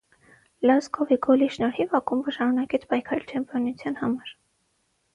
Լոսկովի 0.69 1.17
գոլի 1.25 1.51
շնորհիվ 1.57 1.95
ակումբը 2.01 2.35
շարունակեց 2.39 2.91
պայքարել 2.95 3.31
չեմպիոնության 3.37 4.03
համար։ 4.05 4.39